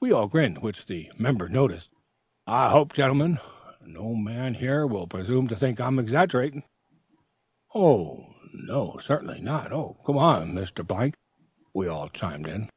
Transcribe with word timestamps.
We 0.00 0.12
all 0.12 0.26
grinned, 0.28 0.58
which 0.60 0.84
the 0.84 1.10
"member" 1.16 1.48
noticing, 1.48 1.92
observed, 1.94 1.94
"I 2.46 2.68
hope, 2.68 2.92
gentlemen, 2.92 3.38
no 3.80 4.14
man 4.14 4.52
here 4.52 4.86
will 4.86 5.06
presume 5.06 5.48
to 5.48 5.56
think 5.56 5.80
I'm 5.80 5.98
exaggerating?" 5.98 6.64
"Oh, 7.74 8.34
certainly 9.02 9.40
not! 9.40 9.70
Go 9.70 10.18
on, 10.18 10.52
Mr.," 10.52 11.14
we 11.72 11.88
all 11.88 12.10
chimed 12.10 12.48
in. 12.48 12.68